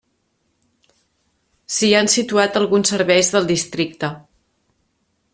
S'hi 1.75 1.89
han 1.97 2.09
situat 2.13 2.57
alguns 2.61 2.93
serveis 2.95 3.29
del 3.35 3.49
districte. 3.53 4.09